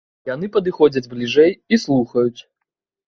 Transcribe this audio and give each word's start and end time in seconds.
Яны 0.29 0.47
падыходзяць 0.55 1.05
бліжэй 1.13 1.51
і 1.73 1.79
слухаюць. 1.85 2.39